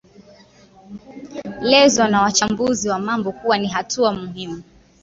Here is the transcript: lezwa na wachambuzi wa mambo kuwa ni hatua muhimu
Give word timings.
lezwa 1.61 2.07
na 2.07 2.21
wachambuzi 2.21 2.89
wa 2.89 2.99
mambo 2.99 3.31
kuwa 3.31 3.57
ni 3.57 3.67
hatua 3.67 4.13
muhimu 4.13 4.63